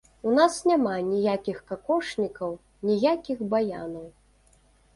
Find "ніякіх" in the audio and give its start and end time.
1.09-1.57, 2.89-3.47